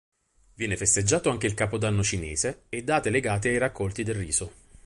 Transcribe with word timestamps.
Viene 0.55 0.77
festeggiato 0.77 1.29
anche 1.29 1.45
il 1.45 1.53
capodanno 1.53 2.01
cinese 2.01 2.63
e 2.69 2.83
date 2.83 3.11
legate 3.11 3.49
ai 3.49 3.59
raccolti 3.59 4.01
del 4.01 4.15
riso. 4.15 4.51